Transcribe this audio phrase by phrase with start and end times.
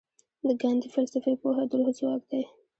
[0.45, 2.43] د ګاندي فلسفي پوهه د روح ځواک دی.